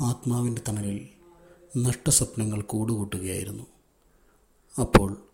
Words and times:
ആത്മാവിന്റെ 0.00 0.62
തണലിൽ 0.68 1.08
നഷ്ടസ്വപ്നങ്ങൾ 1.76 2.62
കൂടുകൂട്ടുകയായിരുന്നു. 2.62 3.64
അപ്പോൾ 4.80 5.26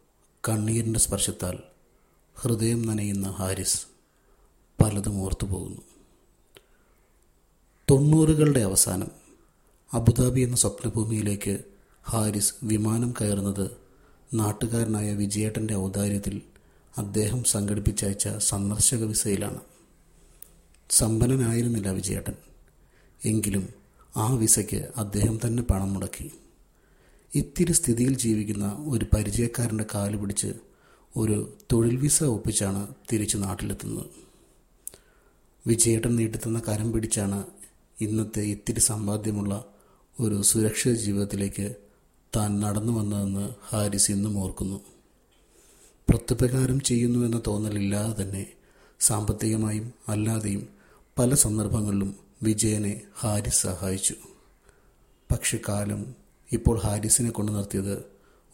കണ്ണീരിന്റെ 0.48 1.01
സ്പർശത്താൽ 1.01 1.59
ഹൃദയം 2.35 2.87
നനയുന്ന 2.87 3.31
ഹാരിസ് 3.31 3.83
പലതും 4.81 5.23
ഓർത്തു 5.23 5.46
പോകുന്നു 5.46 5.81
തൊണ്ണൂറുകളുടെ 7.91 8.61
അവസാനം 8.61 9.10
അബുദാബി 9.94 10.40
എന്ന 10.40 10.56
സ്വപ്നഭൂമിയിലേക്ക് 10.56 11.65
ഹാരിസ് 12.03 12.54
വിമാനം 12.63 13.15
കയറുന്നത് 13.21 13.71
നാട്ടുകാരനായ 14.35 15.15
വിജയേട്ടന്റെ 15.15 15.74
ഔദാര്യത്തിൽ 15.74 16.42
അദ്ദേഹം 16.98 17.45
സംഘടിപ്പിച്ചയച്ച 17.45 18.29
സന്ദർശക 18.29 19.05
വിസയിലാണ്. 19.05 19.61
സമ്പന്നനായിരുന്നില്ല 20.91 21.91
വിജയേട്ടൻ. 21.91 22.34
എങ്കിലും 23.24 23.80
ആ 24.16 24.34
വിസയ്ക്ക് 24.34 24.89
അദ്ദേഹം 24.97 25.39
തന്നെ 25.47 25.62
പണം 25.62 25.95
മുടക്കി. 25.95 26.33
ഇത്തിരി 27.34 27.73
സ്ഥിതിയിൽ 27.73 28.19
ജീവിക്കുന്ന 28.19 28.84
ഒരു 28.89 29.07
പരിചയക്കാരന്റെ 29.15 29.84
കാൽ 29.95 30.17
പിടിച്ച് 30.17 30.55
ഒരു 31.17 31.57
തൊഴിൽ 31.73 31.97
വിസ 31.97 32.25
ഒപ്പിച്ചാണ് 32.25 32.95
തിരിച്ച് 33.12 33.37
നാട്ടിലെത്തുന്നത്. 33.37 34.07
വിജയേട്ടൻ 35.67 36.17
നീട്ടിത്തന്ന 36.17 36.62
കരം 36.69 36.93
പിടിച്ചാണ് 36.93 37.45
ഇന്നത്തെ 38.01 38.41
ഇത്തിരി 38.41 38.81
സമ്പാദ്യമുള്ള 38.81 39.65
ഒരു 40.20 40.42
സുരക്ഷിത 40.42 40.95
ജീവിതത്തിലേക്ക് 40.95 41.77
താൻ 42.37 42.61
നടന്നു 42.61 42.92
വന്നതെന്ന് 42.92 43.51
ഹാരിസ് 43.65 44.11
ഇന്നും 44.11 44.39
ഓർക്കുന്നു. 44.39 44.81
പ്രത്യുപകാരം 46.09 46.81
ചെയ്യുന്നുവെന്ന 46.81 47.42
തോന്നലില്ലാതെ 47.47 48.23
തന്നെ 48.23 48.47
സാമ്പത്തികമായും 49.01 49.92
അല്ലാതെയും 50.09 50.69
പല 51.19 51.34
സന്ദർഭങ്ങളിലും 51.34 52.30
വിജയനെ 52.43 53.01
ഹാരിസ് 53.19 53.62
സഹായിച്ചു. 53.62 54.15
പക്ഷെ 55.33 55.61
കാലം 55.69 56.15
ഇപ്പോൾ 56.53 56.79
ഹാരിസിനെ 56.79 57.31
കൊണ്ടു 57.31 57.53
നിർത്തിയത് 57.53 58.05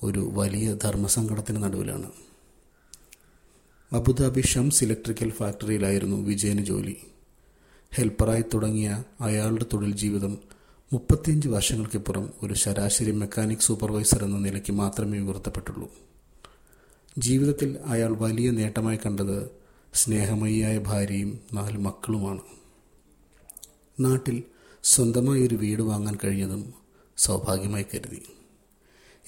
ഒരു 0.03 0.31
വലിയ 0.33 0.75
ധർമ്മസങ്കടത്തിന് 0.75 1.63
നടുവിലാണ്. 1.63 2.11
അബുദാബി 3.93 4.41
ഷംസ് 4.41 4.85
ഇലക്ട്രിക്കൽ 4.85 5.31
ഫാക്ടറിയിലായിരുന്നു 5.31 6.17
വിജയന് 6.17 6.65
ജോലി. 6.65 6.97
ഹെൽപ്പറായി 7.95 8.45
തുടങ്ങിയ 8.55 9.05
അയാളുടെ 9.21 9.67
തൊഴിൽ 9.73 9.97
ജീവിതം 9.97 10.39
മുപ്പത്തിയഞ്ച് 10.93 11.49
വർഷങ്ങൾക്കിപ്പുറം 11.49 12.31
ഒരു 12.43 12.55
ശരാശരി 12.55 13.11
മെക്കാനിക് 13.11 13.59
സൂപ്പർവൈസർ 13.59 14.25
എന്ന 14.25 14.39
നിലയ്ക്ക് 14.39 14.73
മാത്രമേ 14.73 15.19
ഉയർത്തപ്പെട്ടുള്ളൂ. 15.19 15.91
ജീവിതത്തിൽ 17.19 17.79
അയാൾ 17.85 18.17
വലിയ 18.17 18.51
നേട്ടമായി 18.51 18.97
കണ്ടത് 18.97 19.51
സ്നേഹമയിയായ 19.95 20.79
ഭാര്യയും 20.79 21.41
നാല് 21.53 21.79
മക്കളുമാണ്. 21.79 22.41
നാട്ടിൽ 24.01 24.43
സ്വന്തമായി 24.83 25.47
ഒരു 25.47 25.55
വീട് 25.55 25.83
വാങ്ങാൻ 25.83 26.19
കഴിഞ്ഞതും 26.25 26.75
സൗഭാഗ്യമായി 27.17 27.87
കരുതി. 27.95 28.23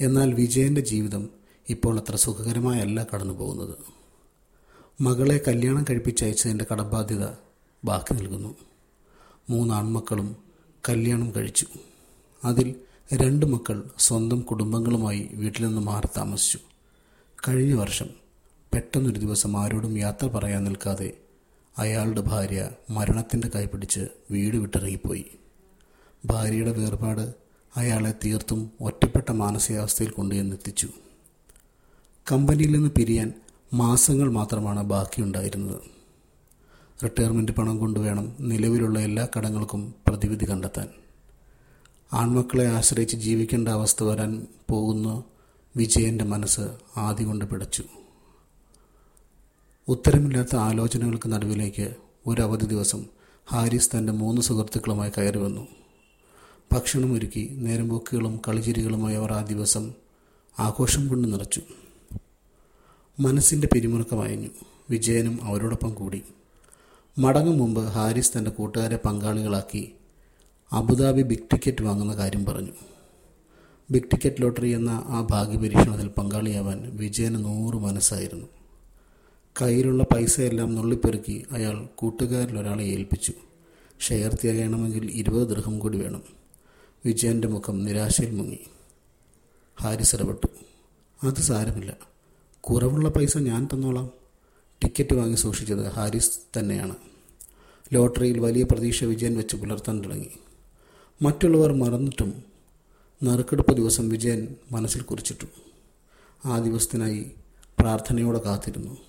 എന്നാൽ 0.00 0.34
വിജയന്റെ 0.34 0.80
ജീവിതം 0.80 1.28
ഇപ്പോൾ 1.68 1.98
അത്ര 1.98 2.16
സുഖകരമായല്ല 2.16 3.06
കടന്നു 3.14 3.34
പോകുന്നത്. 3.34 3.74
മകളെ 5.00 5.40
കല്യാണം 5.48 5.84
കഴിപ്പിച്ചയച്ചതിന്റെ 5.90 6.66
കടബാധ്യത 6.72 7.26
ബാക്കി 7.84 8.14
നൽകുന്നു. 8.14 8.54
മൂന്ന് 9.50 9.74
ആൺമക്കളും 9.74 10.36
കല്യാണം 10.88 11.32
കഴിച്ചു. 11.36 11.66
അതിൽ 12.44 12.74
രണ്ട് 13.14 13.46
മക്കൾ 13.46 13.90
സ്വന്തം 13.98 14.40
കുടുംബങ്ങളുമായി 14.40 15.28
വീട്ടിൽ 15.32 15.66
നിന്ന് 15.66 15.80
മാറി 15.80 16.08
താമസിച്ചു. 16.16 16.58
കഴിഞ്ഞ 17.48 17.74
വർഷം 17.74 18.06
പെട്ടെന്നൊരു 18.74 19.18
ദിവസം 19.20 19.56
ആരോടും 19.56 19.98
യാത്ര 19.98 20.26
പറയാൻ 20.26 20.64
നിൽക്കാതെ 20.64 21.16
അയാളുടെ 21.78 22.20
ഭാര്യ 22.20 22.70
മരണത്തിന്റെ 22.90 23.48
കൈപിടിച്ച് 23.48 24.06
വീട് 24.30 24.56
വിട്ടിറങ്ങിപ്പോയി. 24.56 25.24
ഭാര്യയുടെ 26.26 26.72
വേർപാട് 26.72 27.34
അയാളെ 27.76 28.14
തീർത്തും 28.24 28.70
ഒറ്റപ്പെട്ട 28.80 29.32
മാനസികാവസ്ഥയിൽ 29.32 30.10
കൊണ്ടുചെന്നെത്തിച്ചു 30.10 30.88
കമ്പനിയിൽ 32.32 32.72
നിന്ന് 32.72 32.90
പിരിയാൻ 32.90 33.32
മാസങ്ങൾ 33.74 34.32
മാത്രമാണ് 34.32 34.82
ബാക്കിയുണ്ടായിരുന്നത്. 34.82 35.80
റിട്ടയർമെന്റ് 37.04 37.52
പണം 37.52 37.78
കൊണ്ടുവേണം 37.78 38.36
നിലവിലുള്ള 38.40 38.98
എല്ലാ 38.98 39.28
കടങ്ങൾക്കും 39.36 39.94
പ്രതിവിധി 40.06 40.50
കണ്ടെത്താൻ. 40.50 40.88
ആൺമക്കളെ 42.12 42.66
ആശ്രയിച്ച് 42.66 43.16
ജീവിക്കേണ്ട 43.16 43.68
അവസ്ഥ 43.68 44.02
വരാൻ 44.02 44.46
പോകുന്ന 44.70 45.22
വിജയന്റെ 45.76 46.24
മനസ്സ് 46.24 46.60
ആദ്യ 46.96 47.24
കൊണ്ട് 47.24 47.44
പിടച്ചു. 47.44 47.84
ഉത്തരമില്ലാത്ത 49.88 50.56
ആലോചനകൾക്ക് 50.56 51.32
നടുവിലേക്ക് 51.32 51.94
ഒരു 52.26 52.42
അവധി 52.42 52.66
ദിവസം 52.66 53.04
ഹാരിസ് 53.50 53.90
തന്റെ 53.96 54.12
മൂന്ന് 54.12 54.42
സുഹൃത്തുക്കളുമായി 54.42 55.10
കയറി 55.10 55.38
വന്നു. 55.38 55.68
ഭക്ഷണമൊരുക്കി 56.72 57.48
നേരമ്പോക്കുകളും 57.52 58.40
കളിചിരികളുമായി 58.48 59.16
അവർ 59.16 59.32
ആ 59.32 59.42
ദിവസം 59.42 59.92
ആഘോഷം 60.58 61.08
കൊണ്ട് 61.08 61.32
നിറച്ചു. 61.32 61.62
മനസ്സിന്റെ 63.20 63.68
പിരിമുറുക്കമയഞ്ഞു 63.74 64.48
വിജയനും 64.90 65.38
അവരോടൊപ്പം 65.42 65.94
കൂടി. 65.94 66.22
മടങ്ങും 67.18 67.58
മുമ്പ് 67.58 67.80
ഹാരിസ് 67.80 68.38
തന്റെ 68.38 68.50
കൂട്ടുകാരെ 68.50 68.98
പങ്കാളികളാക്കി 69.06 69.92
അബുദാബി 70.72 71.22
ബിഗ് 71.22 71.50
ടിക്കറ്റ് 71.52 71.84
വാങ്ങുന്ന 71.84 72.16
കാര്യം 72.16 72.44
പറഞ്ഞു. 72.44 72.72
ബിഗ് 73.90 74.10
ടിക്കറ്റ് 74.10 74.42
ലോട്ടറി 74.42 74.68
എന്ന 74.68 74.90
ആ 74.90 75.26
ഭാഗ്യപരീക്ഷണത്തിൽ 75.30 76.08
പങ്കാളിയാവാൻ 76.08 76.96
വിജയന് 76.96 77.44
നൂറ് 77.44 77.74
മനസ്സായിരുന്നു. 77.74 78.57
കയ്യിലുള്ള 79.62 80.04
പൈസയെല്ലാം 80.04 80.74
നുള്ളിപ്പെറുക്കി 80.74 81.46
അയാൾ 81.50 81.86
കൂട്ടുകാരിൽ 81.94 82.58
ഒരാളെ 82.58 82.84
ഏൽപ്പിച്ചു. 82.84 83.32
ഷെയർ 84.00 84.38
തികയണമെങ്കിൽ 84.44 85.10
ഇരുപത് 85.10 85.48
ദൃഹം 85.48 85.78
കൂടി 85.78 85.98
വേണം. 85.98 86.22
വിജയന്റെ 87.04 87.48
മുഖം 87.48 87.84
നിരാശയിൽ 87.84 88.30
മുങ്ങി. 88.30 88.58
ഹാരിസ് 89.80 90.16
ഇടപെട്ടു. 90.16 90.46
അത് 91.26 91.34
സാരമില്ല. 91.34 91.96
കുറവുള്ള 92.60 93.08
പൈസ 93.08 93.38
ഞാൻ 93.38 93.68
തന്നോളാം. 93.74 94.10
ടിക്കറ്റ് 94.84 95.14
വാങ്ങി 95.14 95.36
സൂക്ഷിച്ചത് 95.36 95.86
ഹാരിസ് 95.86 96.38
തന്നെയാണ്. 96.58 96.94
ലോട്ടറിയിൽ 97.92 98.38
വലിയ 98.38 98.62
പ്രതീക്ഷ 98.62 99.04
വിജയൻ 99.04 99.36
വെച്ച് 99.36 99.56
പുലർത്താൻ 99.56 100.04
തുടങ്ങി. 100.04 100.30
മറ്റുള്ളവർ 101.22 101.72
മറന്നിട്ടും 101.72 102.42
നറുക്കെടുപ്പ് 103.24 103.76
ദിവസം 103.76 104.08
വിജയൻ 104.08 104.54
മനസ്സിൽ 104.72 105.02
കുറിച്ചിട്ടു. 105.02 105.46
ആ 106.48 106.58
ദിവസത്തിനായി 106.58 107.30
പ്രാർത്ഥനയോടെ 107.78 108.38
കാത്തിരുന്നു. 108.38 109.07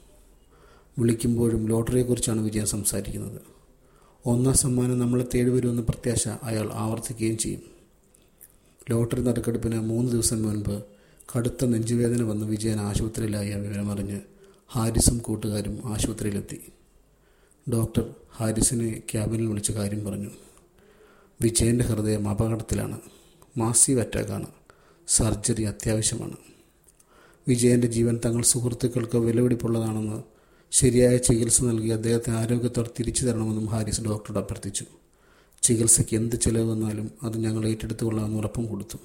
വിളിക്കുമ്പോഴും 0.99 1.67
ലോട്ടറിയെക്കുറിച്ചാണ് 1.67 2.41
വിജയൻ 2.41 2.65
സംസാരിക്കുന്നത്. 2.65 3.41
ഒന്നാം 4.25 4.55
സമ്മാനം 4.55 4.99
നമ്മളെ 4.99 5.25
തേടി 5.35 5.49
വരുമെന്ന 5.49 5.81
പ്രത്യാശ 5.81 6.27
അയാൾ 6.27 6.71
ആവർത്തിക്കുകയും 6.73 7.37
ചെയ്യും. 7.37 7.61
ലോട്ടറി 8.89 9.21
നറുക്കെടുപ്പിന് 9.21 9.79
മൂന്ന് 9.79 10.11
ദിവസം 10.11 10.43
മുൻപ് 10.43 10.83
കടുത്ത 11.35 11.65
നെഞ്ചുവേദന 11.65 12.23
വന്ന് 12.23 12.45
വിജയൻ 12.45 12.79
ആശുപത്രിയിലായ 12.79 13.53
വിവരമറിഞ്ഞ് 13.53 14.21
ഹാരിസും 14.71 15.17
കൂട്ടുകാരും 15.17 15.81
ആശുപത്രിയിലെത്തി. 15.85 16.61
ഡോക്ടർ 17.71 18.15
ഹാരിസിനെ 18.35 19.03
ക്യാബിനിൽ 19.11 19.45
വിളിച്ച 19.45 19.71
കാര്യം 19.71 20.05
പറഞ്ഞു. 20.05 20.29
വിജയന്റെ 21.41 21.85
ഹൃദയം 21.85 22.29
അപകടത്തിലാണ്. 22.29 22.99
മാസീവ് 23.57 23.99
അറ്റാക്കാണ്. 23.99 24.47
സർജറി 25.07 25.63
അത്യാവശ്യമാണ്. 25.63 26.37
വിജയന്റെ 27.47 27.87
ജീവൻ 27.87 28.19
തങ്ങൾ 28.25 28.43
സുഹൃത്തുക്കൾക്ക് 28.43 29.17
വിലപിടിപ്പുള്ളതാണെന്ന് 29.17 30.38
ശരിയായ 30.71 31.17
ചികിത്സ 31.17 31.63
നൽകി 31.63 31.89
അദ്ദേഹത്തെ 31.89 32.31
ആരോഗ്യത്തോടെ 32.31 32.89
തിരിച്ചു 32.99 33.25
തരണമെന്നും 33.25 33.65
ഹാരിസ് 33.65 34.01
ഡോക്ടറോട് 34.01 34.39
അഭ്യർത്ഥിച്ചു. 34.39 34.85
ചികിത്സയ്ക്ക് 35.63 36.15
എന്ത് 36.15 36.41
ചിലവ് 36.41 36.71
വന്നാലും 36.71 37.11
അത് 37.23 37.37
ഞങ്ങൾ 37.37 37.67
ഏറ്റെടുത്തുകൊള്ളാമെന്ന് 37.67 38.37
ഉറപ്പും 38.37 38.65
കൊടുത്തു. 38.65 38.97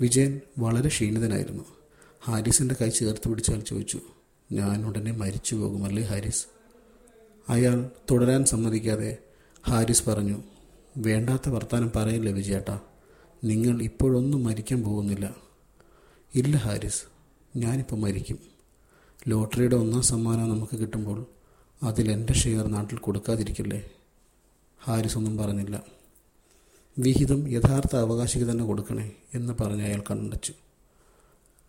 വിജയൻ 0.00 0.40
വളരെ 0.58 0.88
ക്ഷീണിതനായിരുന്നു. 0.88 1.64
ഹാരിസിന്റെ 2.24 2.76
കൈ 2.80 2.88
ചേർത്ത് 2.88 3.28
പിടിച്ചാൽ 3.28 3.60
ചോദിച്ചു 3.60 4.00
ഞാൻ 4.52 4.86
ഉടനെ 4.86 5.12
മരിച്ചു 5.12 5.54
പോകുമല്ലേ 5.56 6.02
ഹാരിസ്? 6.02 6.46
അയാൾ 7.48 7.90
തുടരാൻ 8.10 8.44
സമ്മതിക്കാതെ 8.44 9.18
ഹാരിസ് 9.68 10.10
പറഞ്ഞു 10.10 10.42
വേണ്ടാത്ത 10.96 11.48
വർത്താനം 11.48 11.92
പറയില്ല 11.96 12.30
വിജയേട്ടാ 12.30 12.80
നിങ്ങൾ 13.44 13.82
ഇപ്പോഴൊന്നും 13.82 14.44
മരിക്കാൻ 14.44 14.82
പോകുന്നില്ല. 14.82 15.36
ഇല്ല 16.34 16.56
ഹാരിസ് 16.56 17.02
ഞാനിപ്പോൾ 17.56 17.96
മരിക്കും. 17.96 18.51
ലോട്ടറിയുടെ 19.28 19.76
ഒന്നാം 19.76 20.02
സമ്മാനം 20.02 20.50
നമുക്ക് 20.50 20.76
കിട്ടുമ്പോൾ 20.76 21.26
അതിൽ 21.82 22.12
എന്റെ 22.12 22.32
ഷെയർ 22.32 22.66
നാട്ടിൽ 22.66 22.98
കൊടുക്കാതിരിക്കില്ലേ? 22.98 23.90
ഹാരിസ് 24.84 25.18
ഒന്നും 25.18 25.36
പറഞ്ഞില്ല. 25.36 25.82
വിഹിതം 26.98 27.48
യഥാർത്ഥ 27.48 27.96
അവകാശിക്ക് 27.96 28.46
തന്നെ 28.46 28.64
കൊടുക്കണേ 28.64 29.12
എന്ന് 29.34 29.52
പറഞ്ഞ് 29.60 29.82
അയാൾ 29.82 30.02
കണ്ടച്ചു 30.10 30.52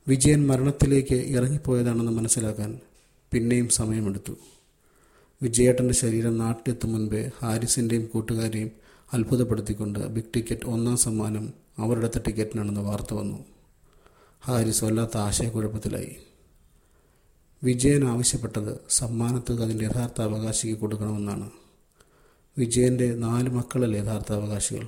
വിജയൻ 0.08 0.48
മരണത്തിലേക്ക് 0.48 1.16
ഇറങ്ങിപ്പോയതാണെന്ന് 1.16 2.12
മനസ്സിലാക്കാൻ 2.12 2.80
പിന്നെയും 3.32 3.70
സമയമെടുത്തു. 3.70 4.34
വിജയേട്ടന്റെ 5.42 5.94
ശരീരം 5.94 6.38
നാട്ടിലെത്തും 6.38 6.94
മുൻപേ 6.94 7.32
ഹാരിസിന്റെയും 7.42 8.06
കൂട്ടുകാരെയും 8.06 8.72
അത്ഭുതപ്പെടുത്തിക്കൊണ്ട് 9.14 10.08
ബിഗ് 10.08 10.34
ടിക്കറ്റ് 10.36 10.66
ഒന്നാം 10.66 10.98
സമ്മാനം 10.98 11.54
അവരുടെ 11.78 12.10
ടിക്കറ്റിനാണെന്ന് 12.18 12.82
വാർത്ത 12.82 13.14
വന്നു. 13.14 13.46
ഹാരിസ് 14.46 14.84
വല്ലാത്ത 14.84 15.18
ആശയക്കുഴപ്പത്തിലായി. 15.18 16.16
വിജയൻ 17.64 18.06
ആവശ്യപ്പെട്ടത് 18.06 18.80
സമ്മാനത്തുക 18.90 19.62
അതിന്റെ 19.62 19.86
യഥാർത്ഥ 19.86 20.22
അവകാശിക്ക് 20.22 20.80
കൊടുക്കണമെന്നാണ്. 20.80 21.50
വിജയന്റെ 22.58 23.16
നാല് 23.16 23.50
മക്കളല്ലേ 23.50 24.02
യഥാർത്ഥ 24.02 24.34
അവകാശികൾ. 24.34 24.88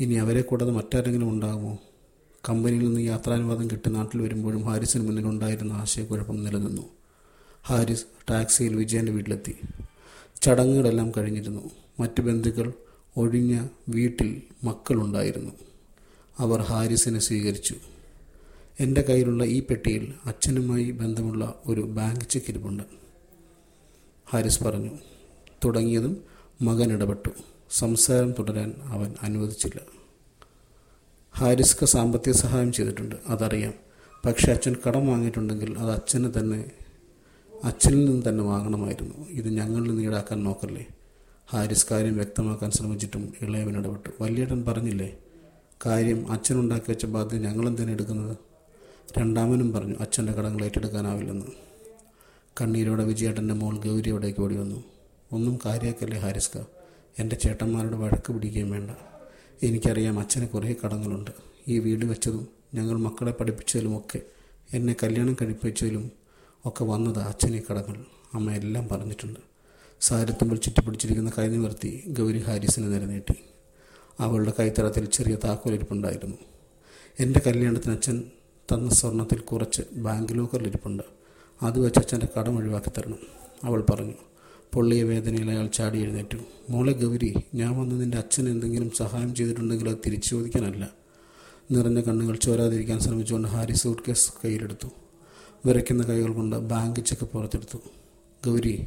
ഇനി 0.00 0.14
അവരെ 0.14 0.40
കൂടാതെ 0.40 0.70
മറ്റാരെങ്കിലും 0.70 1.28
ഉണ്ടാകുമോ? 1.28 1.78
കമ്പനിയിൽ 2.48 2.84
നിന്ന് 2.84 3.00
യാത്രാനുവാദം 3.00 3.70
കിട്ടി 3.70 3.90
നാട്ടിൽ 3.90 4.22
വരുമ്പോഴും 4.22 4.62
ഹാരിസിന് 4.62 5.06
മുന്നിലുണ്ടായിരുന്ന 5.06 5.72
ആശയക്കുഴപ്പം 5.72 6.44
നിലനിന്നു. 6.44 6.82
ഹാരിസ് 7.64 8.04
ടാക്സിയിൽ 8.30 8.76
വിജയന്റെ 8.76 9.12
വീട്ടിലെത്തി. 9.12 9.56
ചടങ്ങുകളെല്ലാം 10.42 11.12
കഴിഞ്ഞിരുന്നു. 11.16 11.70
മറ്റു 12.00 12.20
ബന്ധുക്കൾ 12.20 12.72
ഒഴിഞ്ഞ 13.16 13.66
വീട്ടിൽ 13.88 14.42
മക്കളുണ്ടായിരുന്നു. 14.64 15.50
അവർ 16.38 16.60
ഹാരിസിനെ 16.60 17.18
സ്വീകരിച്ചു. 17.18 17.74
എന്റെ 18.80 19.02
കയ്യിലുള്ള 19.02 19.44
ഈ 19.44 19.60
പെട്ടിയിൽ 19.60 20.14
അച്ഛനുമായി 20.24 20.90
ബന്ധമുള്ള 20.90 21.62
ഒരു 21.66 21.80
ബാങ്ക് 21.80 22.24
ചെക്ക് 22.24 22.50
ഇരിപ്പുണ്ട് 22.50 22.82
ഹാരിസ് 24.30 24.64
പറഞ്ഞു. 24.64 24.90
തുടങ്ങിയതും 25.64 26.24
മകൻ 26.62 26.92
ഇടപെട്ടു. 26.92 27.28
സംസാരം 27.70 28.32
തുടരാൻ 28.32 28.74
അവൻ 28.84 29.14
അനുവദിച്ചില്ല. 29.22 29.80
ഹാരിസ്ക്ക് 31.36 31.86
സാമ്പത്തിക 31.86 32.32
സഹായം 32.32 32.72
ചെയ്തിട്ടുണ്ട്. 32.72 33.16
അതറിയാം. 33.26 33.74
പക്ഷേ 34.26 34.52
അച്ഛൻ 34.52 34.76
കടം 34.88 35.06
വാങ്ങിയിട്ടുണ്ടെങ്കിൽ 35.06 35.78
അത് 35.78 35.90
അച്ഛന് 35.90 36.32
തന്നെ 36.38 36.70
അച്ഛനിൽ 37.64 38.04
നിന്ന് 38.04 38.22
തന്നെ 38.28 38.44
വാങ്ങണമായിരുന്നു. 38.44 39.28
ഇത് 39.28 39.48
ഞങ്ങളിൽ 39.48 39.88
നിന്ന് 39.88 40.02
ഈടാക്കാൻ 40.02 40.44
നോക്കല്ലേ? 40.44 40.86
ഹാരിസ് 41.50 41.86
കാര്യം 41.90 42.16
വ്യക്തമാക്കാൻ 42.16 42.70
ശ്രമിച്ചിട്ടും 42.70 43.32
ഇളയവൻ 43.42 43.76
ഇടപെട്ടു. 43.76 44.10
വലിയേട്ടൻ 44.20 44.64
പറഞ്ഞില്ലേ 44.64 45.18
കാര്യം 45.86 46.32
അച്ഛനുണ്ടാക്കി 46.32 46.90
വെച്ച 46.90 47.06
ബാധ്യത 47.06 47.42
ഞങ്ങളെന്തിനാണ് 47.42 47.92
എടുക്കുന്നത്? 47.92 48.49
രണ്ടാമനും 49.18 49.72
പറഞ്ഞു 49.72 49.94
അച്ഛന്റെ 50.00 50.32
കടങ്ങൾ 50.32 50.64
ഏറ്റെടുക്കാനാവില്ലെന്ന്. 50.64 51.46
കണ്ണീരോടെ 52.60 53.04
വിജയേട്ടന്റെ 53.04 53.54
മോൾ 53.54 53.78
ഗൗരി 53.78 54.10
ഓടി 54.10 54.56
വന്നു. 54.56 54.84
ഒന്നും 55.32 55.58
കാര്യമാക്കല്ലേ 55.66 56.18
ഹാരിസ്ക? 56.18 56.58
എന്റെ 57.18 57.36
ചേട്ടന്മാരോട് 57.36 57.96
വഴക്ക് 57.96 58.32
പിടിക്കുകയും 58.32 58.70
വേണ്ട. 58.70 58.90
എനിക്കറിയാം 59.62 60.18
അച്ഛന് 60.18 60.48
കുറേ 60.48 60.74
കടങ്ങളുണ്ട്. 60.84 61.30
ഈ 61.68 61.78
വീട് 61.78 62.06
വെച്ചതും 62.06 62.48
ഞങ്ങൾ 62.74 62.96
മക്കളെ 62.96 63.32
പഠിപ്പിച്ചതിലുമൊക്കെ 63.32 64.20
എന്നെ 64.72 64.96
കല്യാണം 65.02 65.36
കഴിപ്പിച്ചതിലും 65.42 66.10
ഒക്കെ 66.64 66.84
വന്നത് 66.84 67.18
അച്ഛനെ 67.18 67.62
കടങ്ങൾ. 67.70 68.04
അമ്മ 68.34 68.52
എല്ലാം 68.52 68.88
പറഞ്ഞിട്ടുണ്ട്. 68.88 69.40
സാരത്തുമ്പിൽ 70.00 70.58
ചുറ്റിപ്പിടിച്ചിരിക്കുന്ന 70.58 71.32
കൈ 71.38 71.48
നിവർത്തി 71.48 72.04
ഗൗരി 72.08 72.38
ഹാരിസിനെ 72.38 72.88
നേരെ 72.88 73.06
നീട്ടി 73.06 73.34
അവളുടെ 74.20 74.52
കൈത്തറത്തിൽ 74.60 75.04
ചെറിയ 75.04 75.36
താക്കോലിരിപ്പുണ്ടായിരുന്നു. 75.44 76.36
എന്റെ 77.20 77.40
കല്യാണത്തിന് 77.46 77.92
അച്ഛൻ 77.92 78.24
തന്ന 78.72 78.90
സ്വർണത്തിൽ 78.90 79.38
കുറച്ച് 79.38 79.82
ബാങ്ക് 79.92 80.32
ലോക്കറിലിരിപ്പുണ്ട് 80.32 81.02
അത് 81.62 81.80
വെച്ച് 81.80 81.98
അച്ഛന്റെ 81.98 82.28
കടം 82.38 82.58
ഒഴിവാക്കി 82.58 82.90
തരണം. 82.98 83.18
അവൾ 83.64 83.84
പറഞ്ഞു 83.90 84.12
പൊള്ളിയ 84.74 85.02
വേദനയിൽ 85.02 85.50
അയാൾ 85.50 85.66
ചാടി 85.66 85.98
എഴുന്നേറ്റു. 85.98 86.38
മോളെ 86.70 86.92
ഗൗരി 86.92 87.34
ഞാൻ 87.54 87.80
വന്ന് 87.80 88.00
നിന്റെ 88.00 88.18
അച്ഛൻ 88.18 88.48
എന്തെങ്കിലും 88.48 88.90
സഹായം 88.90 89.34
ചെയ്തിട്ടുണ്ടെങ്കിൽ 89.34 89.88
അത് 89.88 89.96
തിരിച്ചു 90.06 90.28
ചോദിക്കാനല്ല. 90.28 90.90
നിറഞ്ഞ 91.70 92.00
കണ്ണുകൾ 92.00 92.36
ചോരാതിരിക്കാൻ 92.36 93.00
ശ്രമിച്ചുകൊണ്ട് 93.00 93.48
ഹാരി 93.48 93.72
സൂട്ട് 93.72 94.02
കേസ് 94.08 94.32
കയ്യിലെടുത്തു. 94.44 94.86
വിറയ്ക്കുന്ന 95.66 96.02
കൈകൾ 96.02 96.32
കൊണ്ട് 96.32 96.56
ബാങ്ക് 96.56 97.00
ചെക്ക് 97.00 97.24
പുറത്തെടുത്തു. 97.24 97.78
ഗൗരി 98.46 98.84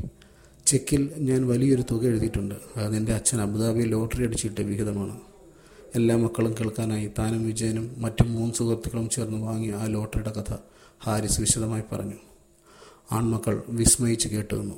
ചെക്കിൽ 0.65 1.11
ഞാൻ 1.17 1.47
വലിയൊരു 1.47 1.83
തുക 1.91 2.05
എഴുതിയിട്ടുണ്ട്. 2.05 2.55
അത് 2.77 2.95
എന്റെ 2.95 3.13
അച്ഛൻ 3.13 3.41
അബുദാബി 3.41 3.81
ലോട്ടറി 3.81 4.23
അടിച്ചിട്ട് 4.23 4.61
വിഹിതമാണ്. 4.61 5.19
എല്ലാ 5.95 6.15
മക്കളും 6.17 6.55
കേൾക്കാനായി 6.59 7.11
താനും 7.19 7.45
വിജയനും 7.45 7.95
മറ്റു 7.97 8.23
മൂന്ന് 8.23 8.53
സുഹൃത്തുക്കളും 8.53 9.09
ചേർന്ന് 9.09 9.37
വാങ്ങിയ 9.37 9.73
ആ 9.73 9.85
ലോട്ടറിയുടെ 9.85 10.31
കഥ 10.31 10.53
ഹാരിസ് 11.03 11.41
വിശദമായി 11.41 11.83
പറഞ്ഞു. 11.91 12.17
ആൺമക്കൾ 13.11 13.63
വിസ്മയിച്ച് 13.69 14.27
കേട്ടു 14.27 14.55
നിന്നു 14.55 14.75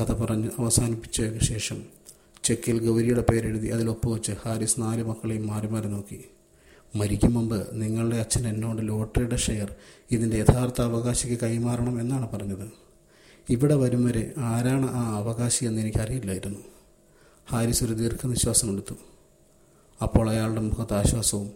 കഥ 0.00 0.12
പറഞ്ഞ് 0.12 0.50
അവസാനിപ്പിച്ച 0.58 1.20
ശേഷം 1.42 1.82
ചെക്കിൽ 2.44 2.86
ഗൗരിയുടെ 2.86 3.24
പേരെഴുതി 3.30 3.68
അതിൽ 3.68 3.90
ഒപ്പുവെച്ച് 3.90 4.32
ഹാരിസ് 4.44 4.80
നാല് 4.80 5.02
മക്കളെയും 5.02 5.46
മാറി 5.46 5.66
മാറി 5.66 5.88
നോക്കി. 5.88 6.24
മരിക്കും 6.96 7.34
മുമ്പ് 7.34 7.68
നിങ്ങളുടെ 7.72 8.16
അച്ഛൻ 8.16 8.48
എന്നോട് 8.48 8.88
ലോട്ടറിയുടെ 8.88 9.36
ഷെയർ 9.36 9.74
ഇതിന്റെ 10.10 10.36
യഥാർത്ഥ 10.36 10.80
അവകാശിക്ക് 10.82 11.38
കൈമാറണം 11.42 12.00
എന്നാണ് 12.00 12.28
പറഞ്ഞത്. 12.32 12.66
ഇവിടെ 13.48 13.74
വരും 13.74 14.04
വരെ 14.04 14.32
ആരാണ് 14.38 14.90
ആ 14.90 15.16
അവകാശി 15.16 15.64
എന്ന് 15.64 15.80
എനിക്കറിയില്ലായിരുന്നു. 15.80 16.60
ഹാരിസ് 17.50 17.84
ഒരു 17.84 17.92
ദീർഘനിശ്വാസം 17.92 18.72
എടുത്തു 18.72 18.96
അപ്പോൾ 20.02 20.30
അയാളുടെ 20.30 20.60
മുഖത്ത് 20.60 20.94
ആശ്വാസവും 20.94 21.50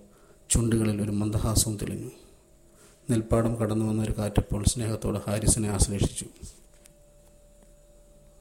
ചുണ്ടുകളിൽ 0.51 1.03
ഒരു 1.03 1.11
മന്ദഹാസവും 1.11 1.77
തെളിഞ്ഞു. 1.77 2.11
നെൽപ്പാടം 3.11 3.55
കടന്നു 3.55 3.85
വന്ന 3.85 4.03
ഒരു 4.03 4.13
കാറ്റപ്പോൾ 4.19 4.65
സ്നേഹത്തോടെ 4.65 5.21
ഹാരിസിനെ 5.27 5.69
ആശ്ലേഷിച്ചു. 5.69 6.25